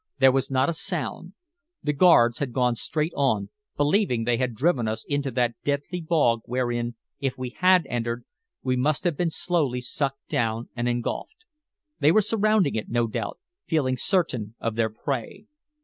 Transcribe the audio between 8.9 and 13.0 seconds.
have been slowly sucked down and engulfed. They were surrounding it,